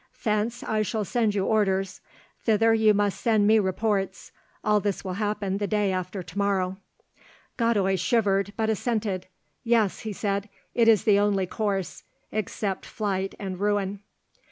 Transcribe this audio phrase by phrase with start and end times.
[0.23, 2.01] Thence I shall send you orders;
[2.43, 4.31] thither you must send me reports.
[4.63, 6.77] All this will happen the day after to morrow."
[7.55, 9.27] Godoy shivered, but assented.
[9.63, 12.01] "Yes," he said; "it is the only course,
[12.31, 13.99] except flight and ruin."